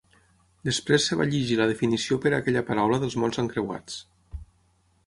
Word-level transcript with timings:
Després 0.69 1.05
es 1.15 1.19
va 1.19 1.27
llegir 1.33 1.57
la 1.59 1.67
definició 1.73 2.17
per 2.25 2.33
aquella 2.39 2.65
paraula 2.71 3.01
dels 3.05 3.21
mots 3.27 3.45
encreuats. 3.47 4.03